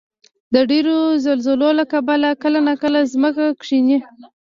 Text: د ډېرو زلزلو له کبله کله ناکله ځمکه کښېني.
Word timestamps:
د 0.53 0.55
ډېرو 0.71 0.95
زلزلو 1.25 1.69
له 1.79 1.85
کبله 1.93 2.27
کله 2.43 2.59
ناکله 2.67 2.99
ځمکه 3.13 3.45
کښېني. 3.61 3.97